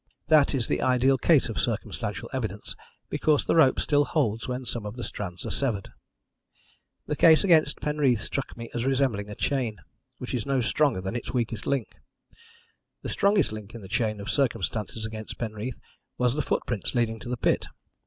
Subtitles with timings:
[0.29, 2.75] That is the ideal case of circumstantial evidence,
[3.11, 5.89] because the rope still holds when some of the strands are severed.
[7.05, 9.77] The case against Penreath struck me as resembling a chain,
[10.17, 11.89] which is no stronger than its weakest link.
[13.03, 15.79] The strongest link in the chain of circumstances against Penreath
[16.17, 17.67] was the footprints leading to the pit.